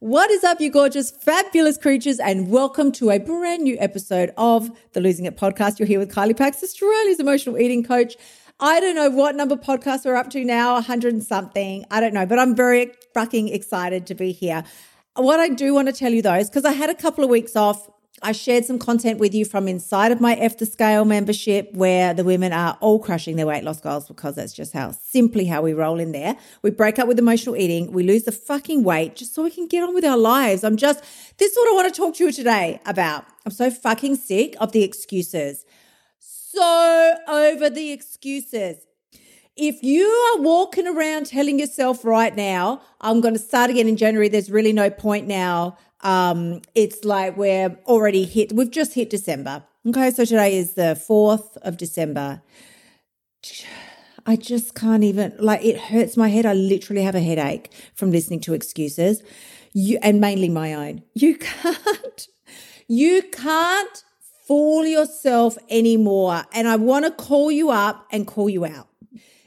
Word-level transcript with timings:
What 0.00 0.30
is 0.30 0.44
up, 0.44 0.60
you 0.60 0.70
gorgeous, 0.70 1.10
fabulous 1.10 1.76
creatures, 1.76 2.20
and 2.20 2.52
welcome 2.52 2.92
to 2.92 3.10
a 3.10 3.18
brand 3.18 3.64
new 3.64 3.76
episode 3.80 4.32
of 4.36 4.70
the 4.92 5.00
Losing 5.00 5.24
It 5.24 5.36
podcast. 5.36 5.80
You're 5.80 5.88
here 5.88 5.98
with 5.98 6.14
Kylie 6.14 6.36
Pax, 6.36 6.62
Australia's 6.62 7.18
emotional 7.18 7.58
eating 7.58 7.82
coach. 7.82 8.16
I 8.60 8.78
don't 8.78 8.94
know 8.94 9.10
what 9.10 9.34
number 9.34 9.56
podcast 9.56 10.04
we're 10.04 10.14
up 10.14 10.30
to 10.30 10.44
now, 10.44 10.74
100 10.74 11.14
and 11.14 11.24
something. 11.24 11.84
I 11.90 11.98
don't 11.98 12.14
know, 12.14 12.26
but 12.26 12.38
I'm 12.38 12.54
very 12.54 12.92
fucking 13.12 13.48
excited 13.48 14.06
to 14.06 14.14
be 14.14 14.30
here. 14.30 14.62
What 15.16 15.40
I 15.40 15.48
do 15.48 15.74
want 15.74 15.88
to 15.88 15.92
tell 15.92 16.12
you 16.12 16.22
though 16.22 16.34
is 16.34 16.48
because 16.48 16.64
I 16.64 16.74
had 16.74 16.90
a 16.90 16.94
couple 16.94 17.24
of 17.24 17.30
weeks 17.30 17.56
off 17.56 17.90
I 18.22 18.32
shared 18.32 18.64
some 18.64 18.78
content 18.78 19.18
with 19.18 19.34
you 19.34 19.44
from 19.44 19.68
inside 19.68 20.12
of 20.12 20.20
my 20.20 20.34
F 20.34 20.58
the 20.58 20.66
Scale 20.66 21.04
membership 21.04 21.72
where 21.72 22.14
the 22.14 22.24
women 22.24 22.52
are 22.52 22.76
all 22.80 22.98
crushing 22.98 23.36
their 23.36 23.46
weight 23.46 23.64
loss 23.64 23.80
goals 23.80 24.08
because 24.08 24.34
that's 24.34 24.52
just 24.52 24.72
how 24.72 24.92
simply 24.92 25.44
how 25.46 25.62
we 25.62 25.72
roll 25.72 26.00
in 26.00 26.12
there. 26.12 26.36
We 26.62 26.70
break 26.70 26.98
up 26.98 27.08
with 27.08 27.18
emotional 27.18 27.56
eating, 27.56 27.92
we 27.92 28.02
lose 28.02 28.24
the 28.24 28.32
fucking 28.32 28.84
weight 28.84 29.16
just 29.16 29.34
so 29.34 29.44
we 29.44 29.50
can 29.50 29.66
get 29.66 29.82
on 29.82 29.94
with 29.94 30.04
our 30.04 30.18
lives. 30.18 30.64
I'm 30.64 30.76
just, 30.76 31.00
this 31.38 31.52
is 31.52 31.56
what 31.56 31.70
I 31.70 31.74
want 31.74 31.94
to 31.94 32.00
talk 32.00 32.16
to 32.16 32.24
you 32.24 32.32
today 32.32 32.80
about. 32.86 33.24
I'm 33.46 33.52
so 33.52 33.70
fucking 33.70 34.16
sick 34.16 34.56
of 34.60 34.72
the 34.72 34.82
excuses. 34.82 35.64
So 36.18 37.14
over 37.28 37.70
the 37.70 37.92
excuses. 37.92 38.87
If 39.58 39.82
you 39.82 40.06
are 40.06 40.40
walking 40.40 40.86
around 40.86 41.26
telling 41.26 41.58
yourself 41.58 42.04
right 42.04 42.34
now, 42.34 42.80
I'm 43.00 43.20
going 43.20 43.34
to 43.34 43.40
start 43.40 43.70
again 43.70 43.88
in 43.88 43.96
January, 43.96 44.28
there's 44.28 44.50
really 44.50 44.72
no 44.72 44.88
point 44.88 45.26
now 45.26 45.76
um, 46.00 46.62
it's 46.74 47.04
like 47.04 47.36
we're 47.36 47.76
already 47.86 48.24
hit, 48.24 48.52
we've 48.52 48.70
just 48.70 48.94
hit 48.94 49.10
December. 49.10 49.64
Okay, 49.86 50.10
so 50.10 50.24
today 50.24 50.56
is 50.56 50.74
the 50.74 51.00
4th 51.08 51.56
of 51.58 51.76
December. 51.76 52.42
I 54.26 54.36
just 54.36 54.74
can't 54.74 55.04
even, 55.04 55.34
like, 55.38 55.64
it 55.64 55.78
hurts 55.78 56.16
my 56.16 56.28
head. 56.28 56.44
I 56.44 56.52
literally 56.52 57.02
have 57.02 57.14
a 57.14 57.20
headache 57.20 57.72
from 57.94 58.10
listening 58.10 58.40
to 58.40 58.54
excuses, 58.54 59.22
you, 59.72 59.98
and 60.02 60.20
mainly 60.20 60.48
my 60.48 60.74
own. 60.74 61.02
You 61.14 61.36
can't, 61.38 62.28
you 62.86 63.22
can't 63.22 64.04
fool 64.46 64.84
yourself 64.84 65.56
anymore. 65.70 66.44
And 66.52 66.68
I 66.68 66.76
want 66.76 67.06
to 67.06 67.10
call 67.10 67.50
you 67.50 67.70
up 67.70 68.06
and 68.12 68.26
call 68.26 68.48
you 68.50 68.66
out. 68.66 68.87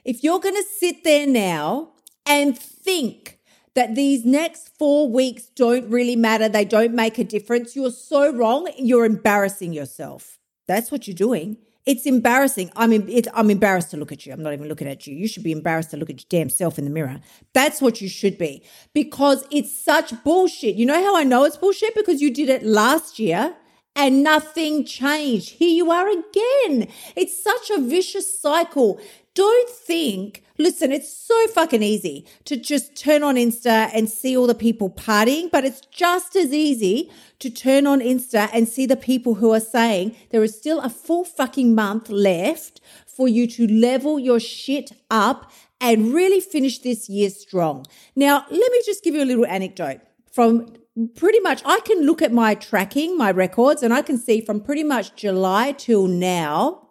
If 0.03 0.23
you're 0.23 0.39
going 0.39 0.55
to 0.55 0.65
sit 0.79 1.03
there 1.03 1.27
now 1.27 1.91
and 2.25 2.57
think 2.57 3.39
that 3.73 3.95
these 3.95 4.25
next 4.25 4.69
four 4.77 5.09
weeks 5.09 5.45
don't 5.55 5.89
really 5.89 6.15
matter. 6.15 6.49
They 6.49 6.65
don't 6.65 6.93
make 6.93 7.17
a 7.17 7.23
difference. 7.23 7.75
You're 7.75 7.91
so 7.91 8.33
wrong. 8.33 8.69
You're 8.77 9.05
embarrassing 9.05 9.73
yourself. 9.73 10.39
That's 10.67 10.91
what 10.91 11.07
you're 11.07 11.15
doing. 11.15 11.57
It's 11.85 12.05
embarrassing. 12.05 12.69
I'm, 12.75 12.91
it, 12.91 13.27
I'm 13.33 13.49
embarrassed 13.49 13.89
to 13.91 13.97
look 13.97 14.11
at 14.11 14.25
you. 14.25 14.33
I'm 14.33 14.43
not 14.43 14.53
even 14.53 14.67
looking 14.67 14.87
at 14.87 15.07
you. 15.07 15.15
You 15.15 15.27
should 15.27 15.43
be 15.43 15.51
embarrassed 15.51 15.91
to 15.91 15.97
look 15.97 16.09
at 16.09 16.19
your 16.19 16.27
damn 16.29 16.49
self 16.49 16.77
in 16.77 16.85
the 16.85 16.91
mirror. 16.91 17.19
That's 17.53 17.81
what 17.81 18.01
you 18.01 18.09
should 18.09 18.37
be 18.37 18.63
because 18.93 19.45
it's 19.51 19.75
such 19.75 20.13
bullshit. 20.23 20.75
You 20.75 20.85
know 20.85 21.01
how 21.01 21.15
I 21.15 21.23
know 21.23 21.43
it's 21.43 21.57
bullshit? 21.57 21.95
Because 21.95 22.21
you 22.21 22.31
did 22.31 22.49
it 22.49 22.63
last 22.63 23.17
year 23.17 23.55
and 23.95 24.23
nothing 24.23 24.85
changed. 24.85 25.49
Here 25.51 25.69
you 25.69 25.91
are 25.91 26.07
again. 26.07 26.87
It's 27.15 27.43
such 27.43 27.69
a 27.71 27.81
vicious 27.81 28.39
cycle. 28.39 28.99
Don't 29.33 29.69
think 29.69 30.43
Listen, 30.61 30.91
it's 30.91 31.11
so 31.11 31.47
fucking 31.47 31.81
easy 31.81 32.23
to 32.45 32.55
just 32.55 32.95
turn 32.95 33.23
on 33.23 33.33
Insta 33.33 33.89
and 33.95 34.07
see 34.07 34.37
all 34.37 34.45
the 34.45 34.53
people 34.53 34.91
partying, 34.91 35.49
but 35.49 35.65
it's 35.65 35.81
just 35.81 36.35
as 36.35 36.53
easy 36.53 37.09
to 37.39 37.49
turn 37.49 37.87
on 37.87 37.99
Insta 37.99 38.47
and 38.53 38.69
see 38.69 38.85
the 38.85 38.95
people 38.95 39.35
who 39.35 39.51
are 39.53 39.59
saying 39.59 40.15
there 40.29 40.43
is 40.43 40.55
still 40.55 40.79
a 40.79 40.87
full 40.87 41.25
fucking 41.25 41.73
month 41.73 42.09
left 42.09 42.79
for 43.07 43.27
you 43.27 43.47
to 43.47 43.65
level 43.65 44.19
your 44.19 44.39
shit 44.39 44.91
up 45.09 45.51
and 45.79 46.13
really 46.13 46.39
finish 46.39 46.77
this 46.77 47.09
year 47.09 47.31
strong. 47.31 47.87
Now, 48.15 48.45
let 48.51 48.71
me 48.71 48.81
just 48.85 49.03
give 49.03 49.15
you 49.15 49.23
a 49.23 49.25
little 49.25 49.47
anecdote 49.47 50.01
from 50.31 50.75
pretty 51.15 51.39
much 51.39 51.63
I 51.65 51.79
can 51.79 52.05
look 52.05 52.21
at 52.21 52.31
my 52.31 52.53
tracking, 52.53 53.17
my 53.17 53.31
records, 53.31 53.81
and 53.81 53.95
I 53.95 54.03
can 54.03 54.19
see 54.19 54.41
from 54.41 54.61
pretty 54.61 54.83
much 54.83 55.15
July 55.15 55.71
till 55.71 56.05
now 56.05 56.89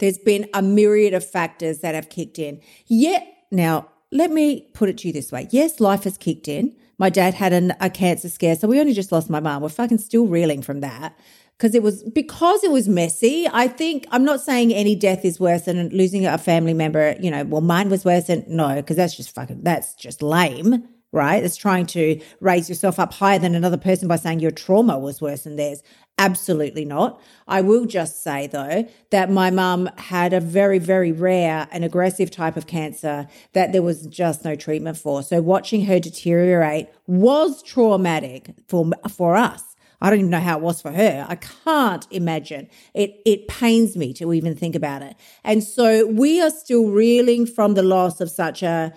there's 0.00 0.18
been 0.18 0.48
a 0.52 0.60
myriad 0.60 1.14
of 1.14 1.24
factors 1.24 1.78
that 1.78 1.94
have 1.94 2.08
kicked 2.08 2.38
in. 2.38 2.60
Yet, 2.86 3.26
now, 3.50 3.88
let 4.10 4.30
me 4.30 4.68
put 4.74 4.88
it 4.88 4.98
to 4.98 5.06
you 5.06 5.12
this 5.12 5.30
way. 5.30 5.46
Yes, 5.50 5.78
life 5.78 6.04
has 6.04 6.18
kicked 6.18 6.48
in. 6.48 6.74
My 6.98 7.08
dad 7.08 7.34
had 7.34 7.52
an, 7.52 7.72
a 7.80 7.88
cancer 7.88 8.28
scare, 8.28 8.56
so 8.56 8.68
we 8.68 8.80
only 8.80 8.92
just 8.92 9.12
lost 9.12 9.30
my 9.30 9.40
mom. 9.40 9.62
We're 9.62 9.68
fucking 9.68 9.98
still 9.98 10.26
reeling 10.26 10.62
from 10.62 10.80
that 10.80 11.16
because 11.56 11.74
it 11.74 11.82
was 11.82 12.02
because 12.02 12.62
it 12.64 12.70
was 12.70 12.88
messy. 12.88 13.48
I 13.50 13.68
think 13.68 14.06
I'm 14.10 14.24
not 14.24 14.40
saying 14.40 14.72
any 14.72 14.94
death 14.94 15.24
is 15.24 15.40
worse 15.40 15.62
than 15.62 15.88
losing 15.90 16.26
a 16.26 16.36
family 16.36 16.74
member. 16.74 17.16
You 17.20 17.30
know, 17.30 17.44
well, 17.44 17.62
mine 17.62 17.88
was 17.88 18.04
worse 18.04 18.26
than 18.26 18.44
no, 18.48 18.76
because 18.76 18.96
that's 18.96 19.16
just 19.16 19.34
fucking 19.34 19.62
that's 19.62 19.94
just 19.94 20.20
lame 20.22 20.88
right? 21.12 21.42
It's 21.42 21.56
trying 21.56 21.86
to 21.86 22.20
raise 22.40 22.68
yourself 22.68 22.98
up 22.98 23.12
higher 23.12 23.38
than 23.38 23.54
another 23.54 23.76
person 23.76 24.08
by 24.08 24.16
saying 24.16 24.40
your 24.40 24.50
trauma 24.50 24.98
was 24.98 25.20
worse 25.20 25.42
than 25.42 25.56
theirs. 25.56 25.82
Absolutely 26.20 26.84
not. 26.84 27.18
I 27.48 27.62
will 27.62 27.86
just 27.86 28.22
say 28.22 28.46
though 28.46 28.86
that 29.08 29.30
my 29.30 29.50
mum 29.50 29.88
had 29.96 30.34
a 30.34 30.38
very, 30.40 30.78
very 30.78 31.12
rare 31.12 31.66
and 31.72 31.82
aggressive 31.82 32.30
type 32.30 32.58
of 32.58 32.66
cancer 32.66 33.26
that 33.54 33.72
there 33.72 33.80
was 33.80 34.06
just 34.06 34.44
no 34.44 34.54
treatment 34.54 34.98
for. 34.98 35.22
So 35.22 35.40
watching 35.40 35.86
her 35.86 35.98
deteriorate 35.98 36.90
was 37.06 37.62
traumatic 37.62 38.50
for, 38.68 38.90
for 39.08 39.34
us. 39.34 39.64
I 40.02 40.10
don't 40.10 40.18
even 40.18 40.30
know 40.30 40.40
how 40.40 40.58
it 40.58 40.62
was 40.62 40.82
for 40.82 40.92
her. 40.92 41.24
I 41.26 41.36
can't 41.36 42.06
imagine. 42.10 42.68
It 42.92 43.22
it 43.24 43.48
pains 43.48 43.96
me 43.96 44.12
to 44.14 44.34
even 44.34 44.54
think 44.54 44.74
about 44.74 45.00
it. 45.00 45.16
And 45.42 45.64
so 45.64 46.06
we 46.06 46.42
are 46.42 46.50
still 46.50 46.88
reeling 46.88 47.46
from 47.46 47.72
the 47.74 47.82
loss 47.82 48.20
of 48.20 48.30
such 48.30 48.62
a 48.62 48.92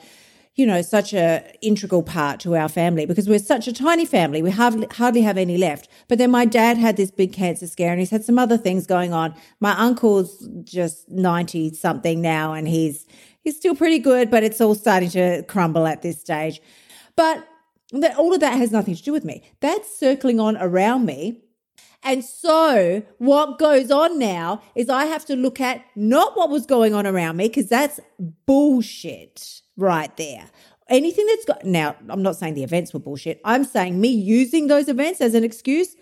you 0.56 0.68
know, 0.68 0.81
such 0.81 1.14
a 1.14 1.44
integral 1.62 2.03
part 2.03 2.40
to 2.41 2.56
our 2.56 2.69
family 2.69 3.06
because 3.06 3.28
we're 3.28 3.40
such 3.40 3.68
a 3.68 3.74
tiny 3.74 4.06
family. 4.06 4.41
We 4.41 4.52
hardly, 4.52 4.88
hardly 4.91 5.22
have 5.22 5.38
any 5.38 5.58
left. 5.58 5.88
But 6.08 6.19
then 6.19 6.30
my 6.30 6.46
dad 6.46 6.78
had 6.78 6.96
this 6.96 7.09
big 7.09 7.34
cancer 7.34 7.66
scare 7.66 7.91
and 7.91 8.00
he's 8.00 8.12
had 8.12 8.24
some 8.24 8.38
other 8.38 8.58
things 8.58 8.86
going 8.86 9.14
on. 9.14 9.34
My 9.59 9.72
uncle's 9.72 10.47
just 10.64 11.09
90 11.09 11.74
something 11.74 12.22
now 12.22 12.53
and 12.53 12.68
he's, 12.68 13.08
he's 13.41 13.58
still 13.58 13.75
pretty 13.75 13.97
good, 13.97 14.30
but 14.30 14.44
it's 14.44 14.62
all 14.62 14.75
starting 14.75 15.09
to 15.12 15.41
crumble 15.44 15.88
at 15.88 16.03
this 16.03 16.19
stage. 16.19 16.62
But 17.16 17.47
that, 17.91 18.16
all 18.18 18.34
of 18.34 18.40
that 18.41 18.58
has 18.58 18.72
nothing 18.72 18.96
to 18.96 19.03
do 19.03 19.12
with 19.12 19.25
me. 19.25 19.44
That's 19.59 19.97
circling 19.97 20.40
on 20.40 20.58
around 20.58 21.06
me. 21.06 21.43
And 22.03 22.24
so 22.24 23.03
what 23.18 23.58
goes 23.59 23.91
on 23.91 24.19
now 24.19 24.62
is 24.75 24.90
I 24.90 25.06
have 25.06 25.25
to 25.25 25.36
look 25.36 25.62
at 25.62 25.84
not 25.96 26.36
what 26.36 26.50
was 26.50 26.66
going 26.66 26.94
on 26.94 27.08
around 27.08 27.38
me 27.38 27.47
because 27.47 27.69
that's 27.69 28.00
bullshit 28.46 29.62
right 29.78 30.16
there. 30.18 30.50
Anything 30.90 31.25
that's 31.28 31.46
got 31.46 31.66
now, 31.66 31.96
I'm 32.09 32.22
not 32.22 32.36
saying 32.36 32.56
the 32.56 32.64
events 32.64 32.94
were 32.94 33.00
bullshit. 33.00 33.40
I'm 33.46 33.64
saying 33.64 34.00
me 34.00 34.09
using 34.09 34.68
those 34.68 34.90
events 34.90 35.22
as 35.22 35.34
an 35.34 35.44
excuse, 35.44 35.96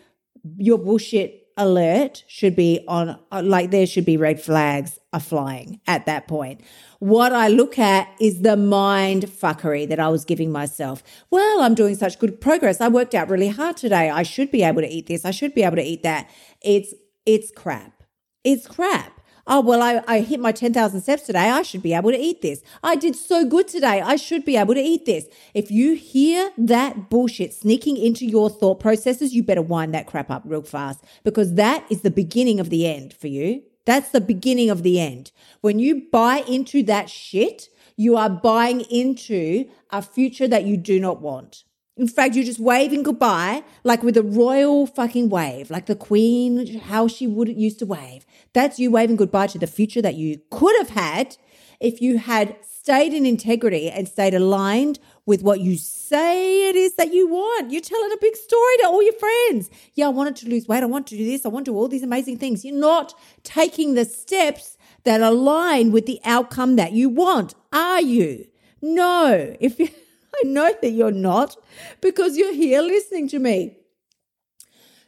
your 0.58 0.80
bullshit 0.80 1.41
alert 1.62 2.24
should 2.28 2.56
be 2.56 2.84
on, 2.88 3.18
like 3.32 3.72
there 3.72 3.86
should 3.86 4.06
be 4.06 4.18
red 4.18 4.42
flags 4.42 4.98
are 5.14 5.20
flying 5.20 5.80
at 5.88 6.06
that 6.08 6.28
point. 6.28 6.62
What 7.00 7.34
I 7.34 7.48
look 7.48 7.78
at 7.78 8.10
is 8.20 8.42
the 8.42 8.58
mind 8.58 9.24
fuckery 9.24 9.88
that 9.88 10.00
I 10.00 10.10
was 10.10 10.26
giving 10.26 10.52
myself. 10.52 11.04
Well, 11.30 11.62
I'm 11.62 11.76
doing 11.76 11.96
such 11.96 12.20
good 12.20 12.42
progress. 12.42 12.82
I 12.82 12.88
worked 12.88 13.14
out 13.14 13.30
really 13.30 13.50
hard 13.50 13.78
today. 13.78 14.10
I 14.10 14.24
should 14.24 14.52
be 14.52 14.64
able 14.64 14.82
to 14.82 14.88
eat 14.88 15.08
this. 15.08 15.24
I 15.24 15.32
should 15.32 15.54
be 15.54 15.64
able 15.64 15.78
to 15.78 15.84
eat 15.84 16.04
that. 16.04 16.30
It's, 16.62 16.94
it's 17.26 17.52
crap. 17.52 18.04
It's 18.44 18.68
crap. 18.68 19.21
Oh, 19.48 19.62
well, 19.62 19.82
I, 19.82 20.04
I 20.08 20.20
hit 20.22 20.40
my 20.40 20.52
10,000 20.52 21.02
steps 21.02 21.24
today. 21.24 21.50
I 21.50 21.64
should 21.64 21.82
be 21.82 21.94
able 21.94 22.12
to 22.12 22.18
eat 22.18 22.42
this. 22.42 22.62
I 22.84 22.96
did 22.96 23.16
so 23.16 23.46
good 23.46 23.68
today. 23.68 24.02
I 24.02 24.16
should 24.16 24.46
be 24.46 24.56
able 24.56 24.74
to 24.76 24.82
eat 24.82 25.06
this. 25.06 25.26
If 25.54 25.72
you 25.72 25.96
hear 25.96 26.52
that 26.58 27.10
bullshit 27.10 27.54
sneaking 27.54 27.98
into 27.98 28.26
your 28.26 28.50
thought 28.50 28.80
processes, 28.80 29.34
you 29.34 29.44
better 29.44 29.62
wind 29.62 29.94
that 29.94 30.08
crap 30.08 30.30
up 30.30 30.44
real 30.46 30.62
fast 30.62 31.04
because 31.24 31.56
that 31.56 31.86
is 31.90 32.02
the 32.02 32.12
beginning 32.12 32.60
of 32.60 32.70
the 32.70 32.88
end 32.88 33.14
for 33.14 33.28
you. 33.28 33.64
That's 33.86 34.10
the 34.10 34.22
beginning 34.22 34.70
of 34.70 34.84
the 34.84 35.00
end. 35.00 35.32
When 35.62 35.80
you 35.80 36.08
buy 36.12 36.44
into 36.48 36.84
that 36.84 37.10
shit, 37.10 37.70
you 37.96 38.16
are 38.18 38.30
buying 38.30 38.82
into 38.82 39.66
a 39.90 40.02
future 40.02 40.48
that 40.48 40.66
you 40.66 40.78
do 40.78 41.00
not 41.00 41.22
want. 41.22 41.64
In 41.98 42.08
fact, 42.08 42.36
you're 42.36 42.46
just 42.46 42.60
waving 42.60 43.04
goodbye, 43.04 43.64
like 43.84 44.02
with 44.02 44.16
a 44.16 44.24
royal 44.24 44.88
fucking 44.88 45.30
wave, 45.30 45.70
like 45.70 45.88
the 45.88 45.96
queen, 45.96 46.80
how 46.80 47.08
she 47.08 47.28
would 47.28 47.50
used 47.50 47.80
to 47.80 47.86
wave. 47.86 48.26
That's 48.54 48.80
you 48.80 48.92
waving 48.92 49.18
goodbye 49.18 49.48
to 49.48 49.60
the 49.60 49.68
future 49.68 50.02
that 50.02 50.16
you 50.16 50.42
could 50.50 50.76
have 50.78 50.90
had 50.90 51.38
if 51.82 52.02
you 52.02 52.18
had 52.18 52.56
stayed 52.64 53.14
in 53.14 53.26
integrity 53.26 53.90
and 53.90 54.08
stayed 54.08 54.34
aligned 54.34 55.00
with 55.26 55.44
what 55.44 55.60
you 55.60 55.78
say 55.78 56.70
it 56.70 56.76
is 56.76 56.96
that 56.96 57.14
you 57.14 57.28
want. 57.28 57.72
You're 57.72 57.82
telling 57.82 58.12
a 58.12 58.18
big 58.22 58.36
story 58.36 58.78
to 58.80 58.88
all 58.88 59.04
your 59.04 59.14
friends. 59.14 59.70
Yeah, 59.94 60.06
I 60.06 60.10
wanted 60.10 60.36
to 60.38 60.50
lose 60.50 60.68
weight. 60.68 60.84
I 60.84 60.88
want 60.88 61.08
to 61.08 61.18
do 61.18 61.26
this. 61.26 61.46
I 61.46 61.50
want 61.50 61.66
to 61.66 61.72
do 61.72 61.76
all 61.76 61.88
these 61.88 62.04
amazing 62.04 62.38
things. 62.38 62.66
You're 62.66 62.76
not 62.76 63.14
taking 63.44 63.94
the 63.94 64.06
steps 64.06 64.78
that 65.04 65.22
align 65.22 65.92
with 65.92 66.06
the 66.06 66.20
outcome 66.24 66.76
that 66.78 66.94
you 66.94 67.10
want, 67.10 67.54
are 67.74 68.02
you? 68.02 68.48
No. 68.82 69.56
If 69.60 69.80
you, 69.80 69.90
I 70.36 70.48
know 70.48 70.74
that 70.82 70.92
you're 70.92 71.12
not 71.12 71.58
because 72.00 72.38
you're 72.38 72.54
here 72.54 72.82
listening 72.82 73.28
to 73.30 73.40
me. 73.40 73.78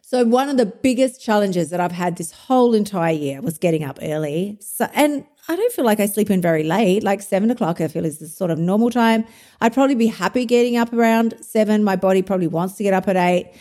So 0.01 0.23
one 0.23 0.47
of 0.47 0.57
the 0.57 0.67
biggest 0.67 1.23
challenges 1.23 1.71
that 1.71 1.79
I've 1.79 1.91
had 1.91 2.17
this 2.17 2.31
whole 2.31 2.75
entire 2.75 3.13
year 3.13 3.41
was 3.41 3.57
getting 3.57 3.83
up 3.83 3.97
early. 4.01 4.59
So, 4.61 4.87
and 4.93 5.25
I 5.47 5.55
don't 5.55 5.73
feel 5.73 5.85
like 5.85 5.99
I 5.99 6.05
sleep 6.05 6.29
in 6.29 6.39
very 6.39 6.63
late. 6.63 7.03
Like 7.03 7.21
seven 7.21 7.49
o'clock, 7.49 7.81
I 7.81 7.87
feel 7.87 8.05
is 8.05 8.19
the 8.19 8.27
sort 8.27 8.51
of 8.51 8.59
normal 8.59 8.91
time. 8.91 9.25
I'd 9.59 9.73
probably 9.73 9.95
be 9.95 10.07
happy 10.07 10.45
getting 10.45 10.77
up 10.77 10.93
around 10.93 11.35
seven. 11.41 11.83
My 11.83 11.95
body 11.95 12.21
probably 12.21 12.47
wants 12.47 12.75
to 12.75 12.83
get 12.83 12.93
up 12.93 13.07
at 13.07 13.15
eight. 13.15 13.53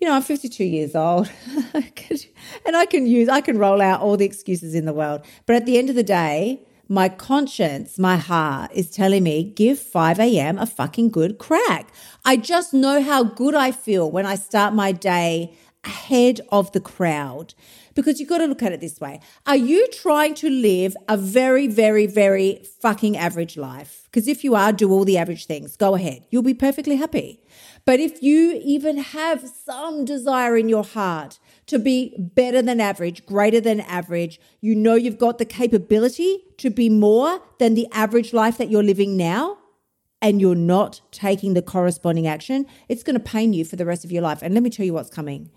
You 0.00 0.06
know, 0.08 0.14
I'm 0.14 0.22
52 0.22 0.64
years 0.64 0.94
old, 0.94 1.28
and 1.74 2.76
I 2.76 2.86
can 2.86 3.06
use, 3.06 3.28
I 3.28 3.40
can 3.40 3.58
roll 3.58 3.82
out 3.82 4.00
all 4.00 4.16
the 4.16 4.24
excuses 4.24 4.74
in 4.74 4.84
the 4.84 4.92
world. 4.92 5.22
But 5.44 5.56
at 5.56 5.66
the 5.66 5.76
end 5.76 5.90
of 5.90 5.96
the 5.96 6.04
day, 6.04 6.62
my 6.88 7.08
conscience, 7.08 7.98
my 7.98 8.16
heart 8.16 8.70
is 8.72 8.90
telling 8.90 9.22
me, 9.22 9.44
give 9.44 9.78
5 9.78 10.18
a.m. 10.18 10.58
a 10.58 10.66
fucking 10.66 11.10
good 11.10 11.38
crack. 11.38 11.92
I 12.24 12.36
just 12.36 12.72
know 12.72 13.02
how 13.02 13.24
good 13.24 13.54
I 13.54 13.72
feel 13.72 14.10
when 14.10 14.24
I 14.24 14.36
start 14.36 14.74
my 14.74 14.92
day 14.92 15.54
ahead 15.84 16.40
of 16.50 16.72
the 16.72 16.80
crowd 16.80 17.54
because 17.94 18.20
you've 18.20 18.28
got 18.28 18.38
to 18.38 18.46
look 18.46 18.62
at 18.62 18.72
it 18.72 18.80
this 18.80 19.00
way. 19.00 19.20
Are 19.46 19.56
you 19.56 19.86
trying 19.88 20.34
to 20.36 20.48
live 20.48 20.96
a 21.08 21.16
very, 21.16 21.66
very, 21.66 22.06
very 22.06 22.62
fucking 22.80 23.16
average 23.16 23.56
life? 23.56 24.02
Because 24.04 24.28
if 24.28 24.44
you 24.44 24.54
are, 24.54 24.72
do 24.72 24.90
all 24.90 25.04
the 25.04 25.18
average 25.18 25.46
things. 25.46 25.76
Go 25.76 25.94
ahead. 25.94 26.24
You'll 26.30 26.42
be 26.42 26.54
perfectly 26.54 26.96
happy. 26.96 27.40
But 27.88 28.00
if 28.00 28.22
you 28.22 28.60
even 28.62 28.98
have 28.98 29.48
some 29.48 30.04
desire 30.04 30.58
in 30.58 30.68
your 30.68 30.84
heart 30.84 31.38
to 31.68 31.78
be 31.78 32.14
better 32.18 32.60
than 32.60 32.82
average, 32.82 33.24
greater 33.24 33.62
than 33.62 33.80
average, 33.80 34.38
you 34.60 34.74
know 34.74 34.94
you've 34.94 35.16
got 35.16 35.38
the 35.38 35.46
capability 35.46 36.44
to 36.58 36.68
be 36.68 36.90
more 36.90 37.40
than 37.58 37.72
the 37.72 37.88
average 37.90 38.34
life 38.34 38.58
that 38.58 38.68
you're 38.68 38.82
living 38.82 39.16
now, 39.16 39.56
and 40.20 40.38
you're 40.38 40.54
not 40.54 41.00
taking 41.12 41.54
the 41.54 41.62
corresponding 41.62 42.26
action, 42.26 42.66
it's 42.90 43.02
going 43.02 43.14
to 43.14 43.20
pain 43.20 43.54
you 43.54 43.64
for 43.64 43.76
the 43.76 43.86
rest 43.86 44.04
of 44.04 44.12
your 44.12 44.20
life. 44.20 44.42
And 44.42 44.52
let 44.52 44.62
me 44.62 44.68
tell 44.68 44.84
you 44.84 44.92
what's 44.92 45.08
coming. 45.08 45.50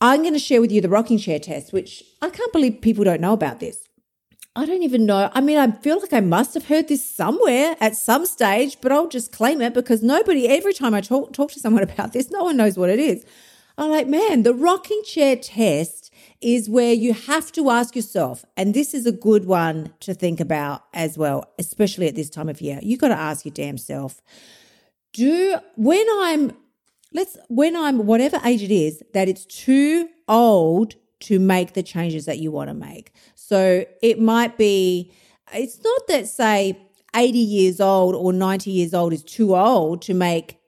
I'm 0.00 0.22
going 0.22 0.32
to 0.32 0.38
share 0.38 0.62
with 0.62 0.72
you 0.72 0.80
the 0.80 0.88
rocking 0.88 1.18
chair 1.18 1.38
test, 1.38 1.74
which 1.74 2.02
I 2.22 2.30
can't 2.30 2.54
believe 2.54 2.80
people 2.80 3.04
don't 3.04 3.20
know 3.20 3.34
about 3.34 3.60
this. 3.60 3.86
I 4.56 4.66
don't 4.66 4.82
even 4.82 5.06
know. 5.06 5.30
I 5.32 5.40
mean, 5.40 5.58
I 5.58 5.70
feel 5.70 6.00
like 6.00 6.12
I 6.12 6.20
must 6.20 6.54
have 6.54 6.66
heard 6.66 6.88
this 6.88 7.08
somewhere 7.08 7.76
at 7.80 7.94
some 7.94 8.26
stage, 8.26 8.78
but 8.80 8.90
I'll 8.90 9.08
just 9.08 9.30
claim 9.30 9.60
it 9.60 9.74
because 9.74 10.02
nobody, 10.02 10.48
every 10.48 10.72
time 10.72 10.92
I 10.92 11.00
talk, 11.00 11.32
talk 11.32 11.52
to 11.52 11.60
someone 11.60 11.82
about 11.90 12.12
this, 12.12 12.30
no 12.30 12.44
one 12.44 12.56
knows 12.56 12.76
what 12.76 12.90
it 12.90 12.98
is. 12.98 13.24
I'm 13.78 13.90
like, 13.90 14.08
man, 14.08 14.42
the 14.42 14.52
rocking 14.52 15.00
chair 15.04 15.36
test 15.36 16.12
is 16.40 16.68
where 16.68 16.92
you 16.92 17.14
have 17.14 17.52
to 17.52 17.70
ask 17.70 17.94
yourself, 17.94 18.44
and 18.56 18.74
this 18.74 18.92
is 18.92 19.06
a 19.06 19.12
good 19.12 19.46
one 19.46 19.92
to 20.00 20.14
think 20.14 20.40
about 20.40 20.84
as 20.92 21.16
well, 21.16 21.44
especially 21.58 22.08
at 22.08 22.14
this 22.14 22.28
time 22.28 22.48
of 22.48 22.60
year. 22.60 22.78
You've 22.82 23.00
got 23.00 23.08
to 23.08 23.18
ask 23.18 23.44
your 23.44 23.54
damn 23.54 23.78
self, 23.78 24.20
do 25.12 25.58
when 25.76 26.04
I'm 26.18 26.52
let's 27.12 27.36
when 27.48 27.74
I'm 27.74 28.06
whatever 28.06 28.38
age 28.44 28.62
it 28.62 28.70
is 28.70 29.02
that 29.12 29.28
it's 29.28 29.44
too 29.44 30.08
old 30.28 30.94
to 31.20 31.38
make 31.38 31.74
the 31.74 31.82
changes 31.82 32.24
that 32.26 32.38
you 32.38 32.50
want 32.50 32.68
to 32.68 32.74
make. 32.74 33.12
So 33.34 33.84
it 34.02 34.20
might 34.20 34.56
be 34.58 35.12
it's 35.52 35.82
not 35.82 36.06
that 36.08 36.28
say 36.28 36.78
80 37.14 37.38
years 37.38 37.80
old 37.80 38.14
or 38.14 38.32
90 38.32 38.70
years 38.70 38.94
old 38.94 39.12
is 39.12 39.22
too 39.22 39.56
old 39.56 40.02
to 40.02 40.14
make 40.14 40.58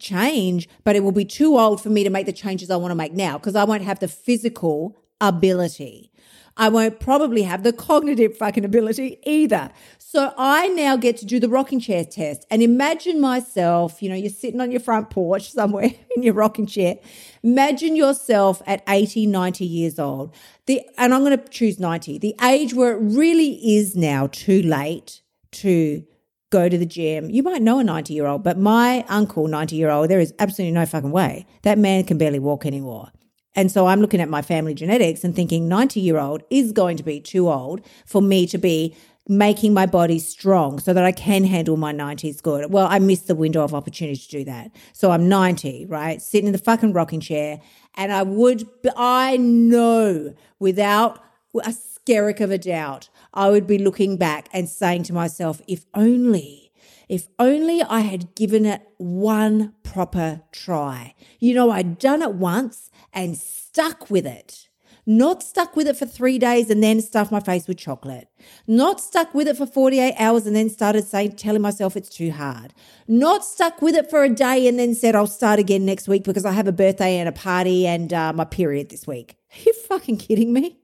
change, 0.00 0.68
but 0.84 0.96
it 0.96 1.02
will 1.02 1.12
be 1.12 1.24
too 1.24 1.58
old 1.58 1.80
for 1.80 1.88
me 1.88 2.04
to 2.04 2.10
make 2.10 2.26
the 2.26 2.32
changes 2.32 2.70
I 2.70 2.76
want 2.76 2.90
to 2.90 2.94
make 2.94 3.12
now 3.12 3.38
because 3.38 3.56
I 3.56 3.64
won't 3.64 3.82
have 3.82 3.98
the 3.98 4.08
physical 4.08 4.96
ability. 5.20 6.12
I 6.58 6.68
won't 6.68 6.98
probably 6.98 7.42
have 7.42 7.62
the 7.62 7.72
cognitive 7.72 8.36
fucking 8.36 8.64
ability 8.64 9.20
either. 9.22 9.70
So 9.98 10.34
I 10.36 10.68
now 10.68 10.96
get 10.96 11.16
to 11.18 11.26
do 11.26 11.38
the 11.38 11.48
rocking 11.48 11.78
chair 11.78 12.04
test 12.04 12.44
and 12.50 12.62
imagine 12.62 13.20
myself, 13.20 14.02
you 14.02 14.08
know, 14.08 14.16
you're 14.16 14.28
sitting 14.28 14.60
on 14.60 14.72
your 14.72 14.80
front 14.80 15.08
porch 15.08 15.52
somewhere 15.52 15.90
in 16.16 16.22
your 16.22 16.34
rocking 16.34 16.66
chair. 16.66 16.96
Imagine 17.44 17.94
yourself 17.94 18.60
at 18.66 18.82
80, 18.88 19.26
90 19.26 19.64
years 19.64 19.98
old. 20.00 20.34
The, 20.66 20.82
and 20.98 21.14
I'm 21.14 21.24
going 21.24 21.38
to 21.38 21.48
choose 21.48 21.78
90, 21.78 22.18
the 22.18 22.34
age 22.42 22.74
where 22.74 22.92
it 22.92 23.00
really 23.00 23.76
is 23.76 23.94
now 23.94 24.26
too 24.26 24.60
late 24.62 25.22
to 25.52 26.04
go 26.50 26.68
to 26.68 26.76
the 26.76 26.86
gym. 26.86 27.30
You 27.30 27.42
might 27.44 27.62
know 27.62 27.78
a 27.78 27.84
90 27.84 28.14
year 28.14 28.26
old, 28.26 28.42
but 28.42 28.58
my 28.58 29.04
uncle, 29.08 29.46
90 29.46 29.76
year 29.76 29.90
old, 29.90 30.10
there 30.10 30.20
is 30.20 30.34
absolutely 30.40 30.72
no 30.72 30.86
fucking 30.86 31.12
way. 31.12 31.46
That 31.62 31.78
man 31.78 32.04
can 32.04 32.18
barely 32.18 32.38
walk 32.40 32.66
anymore. 32.66 33.10
And 33.54 33.72
so 33.72 33.86
I'm 33.86 34.00
looking 34.00 34.20
at 34.20 34.28
my 34.28 34.42
family 34.42 34.74
genetics 34.74 35.24
and 35.24 35.34
thinking 35.34 35.68
90 35.68 36.00
year 36.00 36.18
old 36.18 36.42
is 36.50 36.72
going 36.72 36.96
to 36.96 37.02
be 37.02 37.20
too 37.20 37.50
old 37.50 37.80
for 38.06 38.22
me 38.22 38.46
to 38.46 38.58
be 38.58 38.94
making 39.28 39.74
my 39.74 39.84
body 39.84 40.18
strong 40.18 40.78
so 40.78 40.94
that 40.94 41.04
I 41.04 41.12
can 41.12 41.44
handle 41.44 41.76
my 41.76 41.92
90s 41.92 42.42
good. 42.42 42.72
Well, 42.72 42.86
I 42.88 42.98
missed 42.98 43.26
the 43.26 43.34
window 43.34 43.62
of 43.62 43.74
opportunity 43.74 44.16
to 44.16 44.28
do 44.28 44.44
that. 44.44 44.70
So 44.94 45.10
I'm 45.10 45.28
90, 45.28 45.86
right? 45.86 46.22
Sitting 46.22 46.46
in 46.46 46.52
the 46.52 46.58
fucking 46.58 46.94
rocking 46.94 47.20
chair. 47.20 47.60
And 47.94 48.10
I 48.10 48.22
would, 48.22 48.66
I 48.96 49.36
know 49.36 50.34
without 50.58 51.22
a 51.54 51.74
skerrick 51.74 52.40
of 52.40 52.50
a 52.50 52.58
doubt, 52.58 53.10
I 53.34 53.50
would 53.50 53.66
be 53.66 53.78
looking 53.78 54.16
back 54.16 54.48
and 54.52 54.68
saying 54.68 55.02
to 55.04 55.12
myself, 55.12 55.60
if 55.68 55.84
only, 55.94 56.67
if 57.08 57.28
only 57.38 57.82
I 57.82 58.00
had 58.00 58.34
given 58.34 58.64
it 58.66 58.82
one 58.98 59.74
proper 59.82 60.42
try. 60.52 61.14
You 61.40 61.54
know, 61.54 61.70
I'd 61.70 61.98
done 61.98 62.22
it 62.22 62.34
once 62.34 62.90
and 63.12 63.36
stuck 63.36 64.10
with 64.10 64.26
it. 64.26 64.68
Not 65.10 65.42
stuck 65.42 65.74
with 65.74 65.88
it 65.88 65.96
for 65.96 66.04
three 66.04 66.38
days 66.38 66.68
and 66.68 66.82
then 66.82 67.00
stuffed 67.00 67.32
my 67.32 67.40
face 67.40 67.66
with 67.66 67.78
chocolate. 67.78 68.28
Not 68.66 69.00
stuck 69.00 69.32
with 69.32 69.48
it 69.48 69.56
for 69.56 69.64
48 69.64 70.14
hours 70.18 70.46
and 70.46 70.54
then 70.54 70.68
started 70.68 71.06
saying, 71.06 71.36
telling 71.36 71.62
myself 71.62 71.96
it's 71.96 72.10
too 72.10 72.30
hard. 72.30 72.74
Not 73.06 73.42
stuck 73.42 73.80
with 73.80 73.94
it 73.94 74.10
for 74.10 74.22
a 74.22 74.28
day 74.28 74.68
and 74.68 74.78
then 74.78 74.94
said, 74.94 75.14
I'll 75.14 75.26
start 75.26 75.58
again 75.58 75.86
next 75.86 76.08
week 76.08 76.24
because 76.24 76.44
I 76.44 76.52
have 76.52 76.68
a 76.68 76.72
birthday 76.72 77.16
and 77.16 77.26
a 77.26 77.32
party 77.32 77.86
and 77.86 78.12
uh, 78.12 78.34
my 78.34 78.44
period 78.44 78.90
this 78.90 79.06
week. 79.06 79.36
Are 79.50 79.60
you 79.64 79.72
fucking 79.72 80.18
kidding 80.18 80.52
me? 80.52 80.76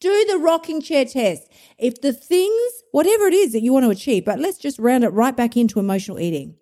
Do 0.00 0.26
the 0.28 0.38
rocking 0.38 0.80
chair 0.80 1.04
test. 1.04 1.50
If 1.76 2.00
the 2.00 2.12
things, 2.12 2.72
whatever 2.92 3.26
it 3.26 3.34
is 3.34 3.52
that 3.52 3.62
you 3.62 3.72
want 3.72 3.84
to 3.84 3.90
achieve, 3.90 4.24
but 4.24 4.38
let's 4.38 4.58
just 4.58 4.78
round 4.78 5.04
it 5.04 5.08
right 5.08 5.36
back 5.36 5.56
into 5.56 5.80
emotional 5.80 6.20
eating 6.20 6.54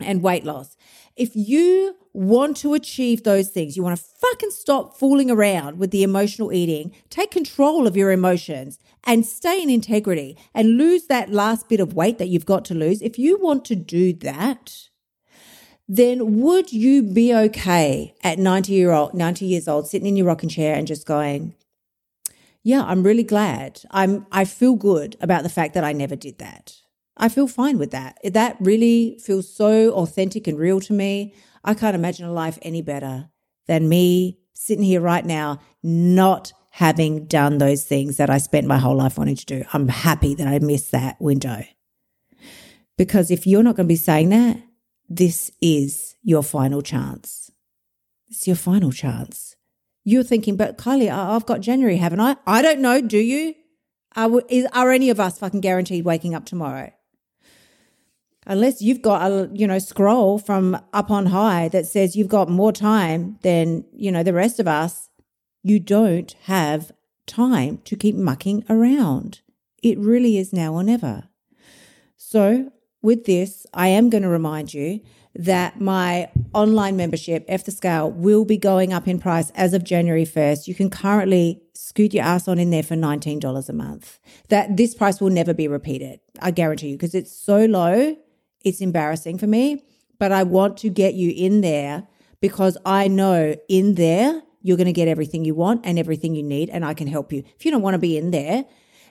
and 0.00 0.22
weight 0.22 0.44
loss. 0.44 0.76
If 1.16 1.34
you 1.34 1.96
want 2.12 2.56
to 2.58 2.74
achieve 2.74 3.24
those 3.24 3.48
things, 3.48 3.76
you 3.76 3.82
want 3.82 3.98
to 3.98 4.04
fucking 4.20 4.50
stop 4.50 4.96
fooling 4.96 5.30
around 5.30 5.78
with 5.78 5.90
the 5.90 6.02
emotional 6.02 6.52
eating, 6.52 6.92
take 7.10 7.30
control 7.30 7.86
of 7.86 7.96
your 7.96 8.10
emotions 8.10 8.78
and 9.04 9.24
stay 9.24 9.62
in 9.62 9.70
integrity 9.70 10.36
and 10.54 10.76
lose 10.76 11.06
that 11.06 11.30
last 11.30 11.68
bit 11.68 11.80
of 11.80 11.94
weight 11.94 12.18
that 12.18 12.28
you've 12.28 12.46
got 12.46 12.64
to 12.66 12.74
lose. 12.74 13.00
If 13.02 13.18
you 13.18 13.38
want 13.38 13.64
to 13.66 13.76
do 13.76 14.12
that, 14.14 14.88
then 15.88 16.40
would 16.40 16.72
you 16.72 17.02
be 17.02 17.34
okay 17.34 18.14
at 18.22 18.38
90 18.38 18.72
year 18.72 18.92
old 18.92 19.14
90 19.14 19.46
years 19.46 19.66
old 19.66 19.88
sitting 19.88 20.06
in 20.06 20.16
your 20.16 20.26
rocking 20.26 20.50
chair 20.50 20.74
and 20.74 20.86
just 20.86 21.06
going 21.06 21.54
yeah 22.68 22.82
i'm 22.84 23.02
really 23.02 23.28
glad 23.34 23.80
i'm 23.90 24.26
i 24.32 24.44
feel 24.44 24.76
good 24.76 25.16
about 25.20 25.42
the 25.42 25.54
fact 25.58 25.74
that 25.74 25.84
i 25.84 25.92
never 25.92 26.16
did 26.16 26.36
that 26.38 26.64
i 27.16 27.28
feel 27.28 27.48
fine 27.48 27.78
with 27.78 27.90
that 27.90 28.18
that 28.24 28.56
really 28.60 29.18
feels 29.26 29.46
so 29.62 29.92
authentic 29.92 30.46
and 30.46 30.58
real 30.58 30.80
to 30.80 30.92
me 30.92 31.34
I 31.64 31.74
can't 31.74 31.94
imagine 31.94 32.26
a 32.26 32.32
life 32.32 32.58
any 32.62 32.82
better 32.82 33.28
than 33.66 33.88
me 33.88 34.38
sitting 34.54 34.84
here 34.84 35.02
right 35.02 35.24
now, 35.24 35.60
not 35.82 36.52
having 36.70 37.26
done 37.26 37.58
those 37.58 37.84
things 37.84 38.16
that 38.16 38.30
I 38.30 38.38
spent 38.38 38.66
my 38.66 38.78
whole 38.78 38.96
life 38.96 39.18
wanting 39.18 39.36
to 39.36 39.44
do. 39.44 39.64
I'm 39.74 39.88
happy 39.88 40.34
that 40.34 40.46
I 40.46 40.58
missed 40.60 40.92
that 40.92 41.20
window. 41.20 41.64
Because 42.96 43.30
if 43.30 43.46
you're 43.46 43.62
not 43.62 43.76
going 43.76 43.86
to 43.86 43.92
be 43.92 43.96
saying 43.96 44.30
that, 44.30 44.62
this 45.08 45.50
is 45.60 46.16
your 46.22 46.42
final 46.42 46.80
chance. 46.82 47.50
It's 48.28 48.46
your 48.46 48.56
final 48.56 48.90
chance. 48.90 49.56
You're 50.04 50.22
thinking, 50.22 50.56
but 50.56 50.78
Kylie, 50.78 51.10
I've 51.10 51.46
got 51.46 51.60
January, 51.60 51.96
haven't 51.96 52.20
I? 52.20 52.36
I 52.46 52.62
don't 52.62 52.80
know. 52.80 53.00
Do 53.00 53.18
you? 53.18 53.54
Are, 54.16 54.42
is, 54.48 54.66
are 54.72 54.90
any 54.90 55.10
of 55.10 55.20
us 55.20 55.38
fucking 55.38 55.60
guaranteed 55.60 56.04
waking 56.04 56.34
up 56.34 56.46
tomorrow? 56.46 56.92
unless 58.48 58.80
you've 58.80 59.02
got 59.02 59.30
a 59.30 59.48
you 59.52 59.66
know 59.66 59.78
scroll 59.78 60.38
from 60.38 60.80
up 60.92 61.10
on 61.10 61.26
high 61.26 61.68
that 61.68 61.86
says 61.86 62.16
you've 62.16 62.28
got 62.28 62.48
more 62.48 62.72
time 62.72 63.38
than 63.42 63.84
you 63.92 64.10
know 64.10 64.24
the 64.24 64.32
rest 64.32 64.58
of 64.58 64.66
us 64.66 65.10
you 65.62 65.78
don't 65.78 66.34
have 66.44 66.90
time 67.26 67.78
to 67.84 67.94
keep 67.94 68.16
mucking 68.16 68.64
around 68.68 69.40
it 69.82 69.98
really 69.98 70.38
is 70.38 70.52
now 70.52 70.72
or 70.72 70.82
never 70.82 71.28
so 72.16 72.72
with 73.02 73.26
this 73.26 73.66
i 73.74 73.88
am 73.88 74.10
going 74.10 74.22
to 74.22 74.28
remind 74.28 74.72
you 74.74 74.98
that 75.38 75.80
my 75.80 76.30
online 76.52 76.96
membership 76.96 77.44
f 77.48 77.64
the 77.64 77.70
scale 77.70 78.10
will 78.10 78.44
be 78.44 78.56
going 78.56 78.92
up 78.92 79.06
in 79.06 79.18
price 79.18 79.50
as 79.50 79.72
of 79.72 79.84
january 79.84 80.26
1st 80.26 80.66
you 80.66 80.74
can 80.74 80.90
currently 80.90 81.62
scoot 81.74 82.12
your 82.12 82.24
ass 82.24 82.48
on 82.48 82.58
in 82.58 82.70
there 82.70 82.82
for 82.82 82.96
$19 82.96 83.68
a 83.68 83.72
month. 83.72 84.18
That 84.48 84.76
this 84.76 84.94
price 84.94 85.20
will 85.20 85.30
never 85.30 85.54
be 85.54 85.68
repeated 85.68 86.20
i 86.40 86.50
guarantee 86.50 86.88
you 86.88 86.96
because 86.96 87.14
it's 87.14 87.32
so 87.32 87.64
low 87.64 88.16
it's 88.64 88.80
embarrassing 88.80 89.38
for 89.38 89.46
me, 89.46 89.82
but 90.18 90.32
I 90.32 90.42
want 90.42 90.76
to 90.78 90.90
get 90.90 91.14
you 91.14 91.32
in 91.34 91.60
there 91.60 92.06
because 92.40 92.76
I 92.84 93.08
know 93.08 93.56
in 93.68 93.94
there 93.94 94.42
you're 94.62 94.76
going 94.76 94.86
to 94.86 94.92
get 94.92 95.08
everything 95.08 95.44
you 95.44 95.54
want 95.54 95.86
and 95.86 95.98
everything 95.98 96.34
you 96.34 96.42
need, 96.42 96.68
and 96.70 96.84
I 96.84 96.94
can 96.94 97.06
help 97.06 97.32
you. 97.32 97.44
If 97.56 97.64
you 97.64 97.70
don't 97.70 97.82
want 97.82 97.94
to 97.94 97.98
be 97.98 98.16
in 98.16 98.30
there, 98.32 98.64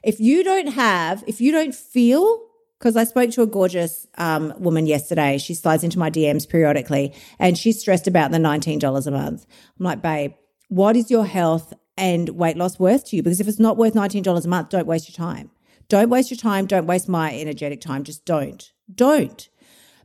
if 0.04 0.20
you 0.20 0.44
don't 0.44 0.68
have, 0.68 1.24
if 1.28 1.40
you 1.42 1.52
don't 1.52 1.74
feel, 1.74 2.47
because 2.80 2.96
I 2.96 3.04
spoke 3.06 3.32
to 3.32 3.42
a 3.42 3.48
gorgeous 3.48 4.08
um, 4.18 4.54
woman 4.58 4.86
yesterday, 4.86 5.38
she 5.38 5.54
slides 5.54 5.84
into 5.84 5.98
my 5.98 6.12
DMs 6.12 6.48
periodically, 6.48 7.14
and 7.40 7.58
she's 7.58 7.80
stressed 7.80 8.08
about 8.08 8.32
the 8.32 8.38
$19 8.38 9.08
a 9.08 9.12
month. 9.12 9.46
I'm 9.80 9.86
like, 9.86 10.02
babe, 10.02 10.34
what 10.70 10.96
is 10.96 11.10
your 11.10 11.26
health 11.26 11.74
and 11.98 12.30
weight 12.30 12.58
loss 12.58 12.80
worth 12.80 13.06
to 13.08 13.16
you? 13.16 13.24
Because 13.24 13.40
if 13.40 13.48
it's 13.48 13.60
not 13.60 13.78
worth 13.78 13.94
$19 13.94 14.46
a 14.46 14.48
month, 14.48 14.70
don't 14.70 14.88
waste 14.88 15.10
your 15.10 15.16
time. 15.16 15.50
Don't 15.90 16.10
waste 16.10 16.30
your 16.30 16.38
time. 16.38 16.66
Don't 16.66 16.86
waste 16.86 17.08
my 17.08 17.34
energetic 17.34 17.82
time. 17.82 18.04
Just 18.04 18.26
don't. 18.26 18.72
Don't. 18.94 19.50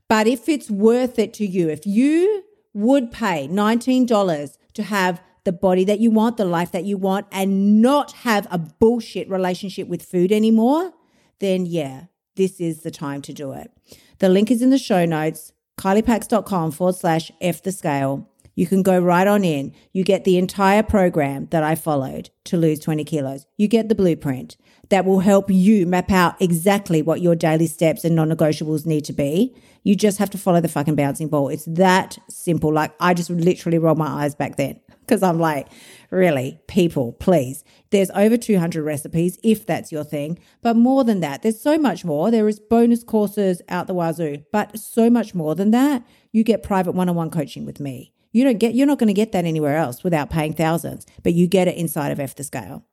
But 0.08 0.26
if 0.26 0.48
it's 0.48 0.70
worth 0.70 1.18
it 1.18 1.34
to 1.34 1.46
you, 1.46 1.68
if 1.68 1.86
you 1.86 2.44
would 2.72 3.10
pay 3.10 3.48
$19 3.48 4.56
to 4.74 4.82
have 4.82 5.22
the 5.44 5.52
body 5.52 5.84
that 5.84 6.00
you 6.00 6.10
want, 6.10 6.36
the 6.36 6.44
life 6.44 6.70
that 6.72 6.84
you 6.84 6.96
want, 6.96 7.26
and 7.32 7.82
not 7.82 8.12
have 8.12 8.46
a 8.50 8.58
bullshit 8.58 9.28
relationship 9.28 9.88
with 9.88 10.02
food 10.02 10.30
anymore, 10.30 10.92
then 11.40 11.66
yeah, 11.66 12.04
this 12.36 12.60
is 12.60 12.82
the 12.82 12.90
time 12.90 13.22
to 13.22 13.32
do 13.32 13.52
it. 13.52 13.70
The 14.18 14.28
link 14.28 14.50
is 14.50 14.62
in 14.62 14.70
the 14.70 14.78
show 14.78 15.04
notes, 15.04 15.52
kyliepax.com 15.78 16.72
forward 16.72 16.96
slash 16.96 17.30
F 17.40 17.62
the 17.62 17.72
scale. 17.72 18.28
You 18.54 18.66
can 18.66 18.82
go 18.82 18.98
right 18.98 19.26
on 19.26 19.44
in. 19.44 19.72
You 19.92 20.04
get 20.04 20.24
the 20.24 20.38
entire 20.38 20.82
program 20.82 21.46
that 21.50 21.62
I 21.62 21.74
followed 21.74 22.30
to 22.44 22.56
lose 22.56 22.80
20 22.80 23.04
kilos. 23.04 23.46
You 23.56 23.68
get 23.68 23.88
the 23.88 23.94
blueprint 23.94 24.56
that 24.90 25.04
will 25.06 25.20
help 25.20 25.50
you 25.50 25.86
map 25.86 26.10
out 26.10 26.40
exactly 26.40 27.00
what 27.00 27.22
your 27.22 27.34
daily 27.34 27.66
steps 27.66 28.04
and 28.04 28.14
non 28.14 28.28
negotiables 28.28 28.84
need 28.84 29.04
to 29.06 29.12
be. 29.12 29.54
You 29.84 29.96
just 29.96 30.18
have 30.18 30.30
to 30.30 30.38
follow 30.38 30.60
the 30.60 30.68
fucking 30.68 30.96
bouncing 30.96 31.28
ball. 31.28 31.48
It's 31.48 31.64
that 31.64 32.18
simple. 32.28 32.72
Like 32.72 32.94
I 33.00 33.14
just 33.14 33.30
literally 33.30 33.78
rolled 33.78 33.98
my 33.98 34.24
eyes 34.24 34.34
back 34.34 34.56
then 34.56 34.80
because 35.00 35.22
I'm 35.22 35.38
like, 35.38 35.68
really, 36.10 36.60
people, 36.68 37.12
please. 37.14 37.64
There's 37.90 38.10
over 38.10 38.36
200 38.36 38.82
recipes 38.82 39.38
if 39.42 39.66
that's 39.66 39.90
your 39.90 40.04
thing, 40.04 40.38
but 40.60 40.76
more 40.76 41.04
than 41.04 41.20
that, 41.20 41.42
there's 41.42 41.60
so 41.60 41.78
much 41.78 42.04
more. 42.04 42.30
There 42.30 42.48
is 42.48 42.60
bonus 42.60 43.02
courses 43.02 43.62
out 43.68 43.86
the 43.86 43.94
wazoo, 43.94 44.44
but 44.52 44.78
so 44.78 45.08
much 45.08 45.34
more 45.34 45.54
than 45.54 45.70
that. 45.70 46.04
You 46.32 46.44
get 46.44 46.62
private 46.62 46.92
one 46.92 47.08
on 47.08 47.14
one 47.14 47.30
coaching 47.30 47.64
with 47.64 47.80
me. 47.80 48.12
You 48.32 48.44
don't 48.44 48.58
get, 48.58 48.74
you're 48.74 48.86
not 48.86 48.98
going 48.98 49.08
to 49.08 49.14
get 49.14 49.32
that 49.32 49.44
anywhere 49.44 49.76
else 49.76 50.02
without 50.02 50.30
paying 50.30 50.54
thousands, 50.54 51.06
but 51.22 51.34
you 51.34 51.46
get 51.46 51.68
it 51.68 51.76
inside 51.76 52.10
of 52.10 52.18
F 52.18 52.34
the 52.34 52.44
scale. 52.44 52.84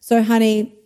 So, 0.00 0.22
honey, 0.22 0.78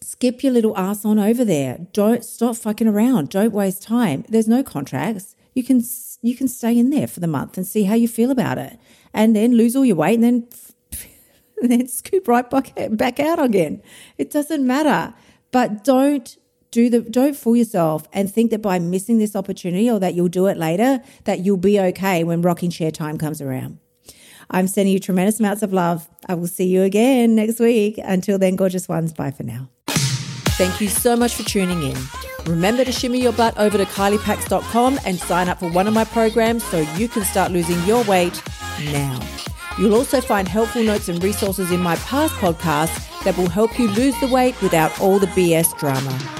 skip 0.00 0.42
your 0.42 0.52
little 0.52 0.76
ass 0.76 1.04
on 1.04 1.18
over 1.18 1.44
there. 1.44 1.86
Don't 1.92 2.24
stop 2.24 2.56
fucking 2.56 2.88
around. 2.88 3.30
Don't 3.30 3.52
waste 3.52 3.82
time. 3.82 4.24
There's 4.28 4.48
no 4.48 4.62
contracts. 4.62 5.36
You 5.54 5.64
can 5.64 5.82
you 6.22 6.36
can 6.36 6.48
stay 6.48 6.78
in 6.78 6.90
there 6.90 7.06
for 7.06 7.20
the 7.20 7.26
month 7.26 7.56
and 7.56 7.66
see 7.66 7.84
how 7.84 7.94
you 7.94 8.06
feel 8.06 8.30
about 8.30 8.58
it, 8.58 8.78
and 9.14 9.34
then 9.34 9.56
lose 9.56 9.74
all 9.74 9.84
your 9.84 9.96
weight, 9.96 10.14
and 10.14 10.24
then 10.24 10.48
and 11.62 11.70
then 11.70 11.88
scoop 11.88 12.28
right 12.28 12.48
back 12.48 12.74
back 12.90 13.18
out 13.18 13.42
again. 13.42 13.82
It 14.18 14.30
doesn't 14.30 14.66
matter. 14.66 15.14
But 15.52 15.82
don't 15.82 16.36
do 16.70 16.88
the 16.88 17.00
don't 17.00 17.36
fool 17.36 17.56
yourself 17.56 18.06
and 18.12 18.32
think 18.32 18.50
that 18.50 18.62
by 18.62 18.78
missing 18.78 19.18
this 19.18 19.34
opportunity 19.34 19.90
or 19.90 19.98
that 19.98 20.14
you'll 20.14 20.28
do 20.28 20.46
it 20.46 20.56
later 20.56 21.02
that 21.24 21.40
you'll 21.40 21.56
be 21.56 21.80
okay 21.80 22.24
when 22.24 22.42
rocking 22.42 22.70
chair 22.70 22.90
time 22.90 23.18
comes 23.18 23.40
around. 23.40 23.78
I'm 24.50 24.66
sending 24.66 24.92
you 24.92 24.98
tremendous 24.98 25.38
amounts 25.38 25.62
of 25.62 25.72
love. 25.72 26.08
I 26.26 26.34
will 26.34 26.48
see 26.48 26.66
you 26.66 26.82
again 26.82 27.34
next 27.34 27.60
week. 27.60 27.98
Until 28.02 28.38
then, 28.38 28.56
gorgeous 28.56 28.88
ones. 28.88 29.12
Bye 29.12 29.30
for 29.30 29.44
now. 29.44 29.68
Thank 29.88 30.80
you 30.80 30.88
so 30.88 31.16
much 31.16 31.34
for 31.34 31.44
tuning 31.44 31.82
in. 31.82 31.96
Remember 32.46 32.84
to 32.84 32.92
shimmy 32.92 33.20
your 33.20 33.32
butt 33.32 33.56
over 33.58 33.78
to 33.78 33.84
kyliepax.com 33.84 34.98
and 35.06 35.18
sign 35.18 35.48
up 35.48 35.60
for 35.60 35.70
one 35.70 35.86
of 35.86 35.94
my 35.94 36.04
programs 36.04 36.64
so 36.64 36.80
you 36.96 37.08
can 37.08 37.22
start 37.24 37.52
losing 37.52 37.80
your 37.84 38.02
weight 38.04 38.42
now. 38.86 39.20
You'll 39.78 39.94
also 39.94 40.20
find 40.20 40.48
helpful 40.48 40.82
notes 40.82 41.08
and 41.08 41.22
resources 41.22 41.70
in 41.70 41.80
my 41.80 41.96
past 41.96 42.34
podcasts 42.34 43.22
that 43.24 43.36
will 43.36 43.48
help 43.48 43.78
you 43.78 43.88
lose 43.88 44.18
the 44.20 44.28
weight 44.28 44.60
without 44.60 45.00
all 45.00 45.18
the 45.18 45.28
BS 45.28 45.78
drama. 45.78 46.39